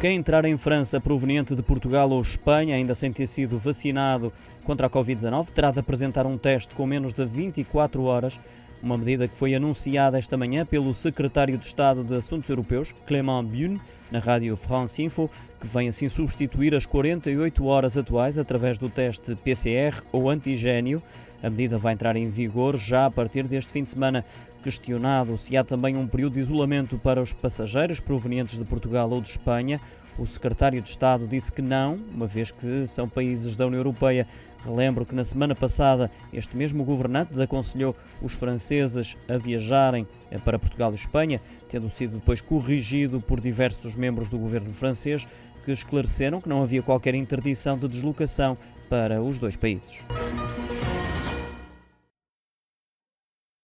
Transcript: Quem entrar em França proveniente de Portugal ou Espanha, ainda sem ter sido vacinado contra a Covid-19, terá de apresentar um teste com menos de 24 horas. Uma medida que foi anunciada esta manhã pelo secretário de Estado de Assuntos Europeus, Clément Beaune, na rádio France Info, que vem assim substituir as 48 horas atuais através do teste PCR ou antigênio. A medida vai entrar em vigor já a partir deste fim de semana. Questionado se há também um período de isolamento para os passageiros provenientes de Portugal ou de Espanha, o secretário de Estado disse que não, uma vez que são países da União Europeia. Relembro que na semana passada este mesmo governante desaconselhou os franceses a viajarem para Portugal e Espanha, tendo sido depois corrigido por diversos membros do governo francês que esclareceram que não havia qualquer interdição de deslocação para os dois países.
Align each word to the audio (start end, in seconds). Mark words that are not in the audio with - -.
Quem 0.00 0.16
entrar 0.16 0.44
em 0.44 0.56
França 0.58 1.00
proveniente 1.00 1.54
de 1.54 1.62
Portugal 1.62 2.10
ou 2.10 2.20
Espanha, 2.20 2.76
ainda 2.76 2.94
sem 2.94 3.10
ter 3.10 3.26
sido 3.26 3.58
vacinado 3.58 4.32
contra 4.62 4.86
a 4.86 4.90
Covid-19, 4.90 5.48
terá 5.50 5.70
de 5.70 5.78
apresentar 5.78 6.26
um 6.26 6.36
teste 6.36 6.74
com 6.74 6.86
menos 6.86 7.14
de 7.14 7.24
24 7.24 8.02
horas. 8.04 8.38
Uma 8.84 8.98
medida 8.98 9.26
que 9.26 9.34
foi 9.34 9.54
anunciada 9.54 10.18
esta 10.18 10.36
manhã 10.36 10.66
pelo 10.66 10.92
secretário 10.92 11.56
de 11.56 11.64
Estado 11.64 12.04
de 12.04 12.14
Assuntos 12.16 12.50
Europeus, 12.50 12.94
Clément 13.06 13.42
Beaune, 13.42 13.80
na 14.12 14.18
rádio 14.18 14.54
France 14.56 15.02
Info, 15.02 15.30
que 15.58 15.66
vem 15.66 15.88
assim 15.88 16.06
substituir 16.06 16.74
as 16.74 16.84
48 16.84 17.64
horas 17.64 17.96
atuais 17.96 18.36
através 18.36 18.76
do 18.76 18.90
teste 18.90 19.34
PCR 19.36 20.02
ou 20.12 20.28
antigênio. 20.28 21.02
A 21.42 21.48
medida 21.48 21.78
vai 21.78 21.94
entrar 21.94 22.14
em 22.14 22.28
vigor 22.28 22.76
já 22.76 23.06
a 23.06 23.10
partir 23.10 23.44
deste 23.44 23.72
fim 23.72 23.84
de 23.84 23.88
semana. 23.88 24.22
Questionado 24.62 25.38
se 25.38 25.56
há 25.56 25.64
também 25.64 25.96
um 25.96 26.06
período 26.06 26.34
de 26.34 26.40
isolamento 26.40 26.98
para 26.98 27.22
os 27.22 27.32
passageiros 27.32 28.00
provenientes 28.00 28.58
de 28.58 28.66
Portugal 28.66 29.08
ou 29.10 29.22
de 29.22 29.30
Espanha, 29.30 29.80
o 30.18 30.26
secretário 30.26 30.80
de 30.80 30.88
Estado 30.88 31.26
disse 31.26 31.50
que 31.50 31.62
não, 31.62 31.96
uma 32.12 32.26
vez 32.26 32.50
que 32.50 32.86
são 32.86 33.08
países 33.08 33.56
da 33.56 33.66
União 33.66 33.80
Europeia. 33.80 34.26
Relembro 34.64 35.04
que 35.04 35.14
na 35.14 35.24
semana 35.24 35.54
passada 35.54 36.10
este 36.32 36.56
mesmo 36.56 36.84
governante 36.84 37.32
desaconselhou 37.32 37.94
os 38.22 38.32
franceses 38.32 39.16
a 39.28 39.36
viajarem 39.36 40.06
para 40.42 40.58
Portugal 40.58 40.92
e 40.92 40.94
Espanha, 40.94 41.40
tendo 41.68 41.90
sido 41.90 42.14
depois 42.14 42.40
corrigido 42.40 43.20
por 43.20 43.40
diversos 43.40 43.94
membros 43.94 44.30
do 44.30 44.38
governo 44.38 44.72
francês 44.72 45.26
que 45.64 45.72
esclareceram 45.72 46.40
que 46.40 46.48
não 46.48 46.62
havia 46.62 46.82
qualquer 46.82 47.14
interdição 47.14 47.76
de 47.76 47.88
deslocação 47.88 48.56
para 48.88 49.22
os 49.22 49.38
dois 49.38 49.56
países. 49.56 49.98